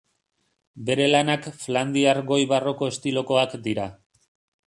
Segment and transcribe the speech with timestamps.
[0.85, 3.87] Bere lanak Flandriar Goi Barroko estilokoak dira.